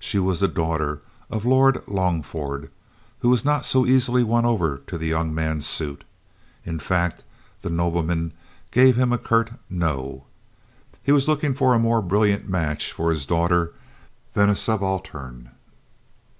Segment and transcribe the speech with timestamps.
[0.00, 2.68] She was the daughter of Lord Longford,
[3.20, 6.02] who was not so easily won over to the young man's suit.
[6.66, 7.22] In fact,
[7.62, 8.32] the nobleman
[8.72, 10.24] gave him a curt "no."
[11.04, 13.72] He was looking for a more brilliant match for his daughter
[14.32, 15.50] than a subaltern.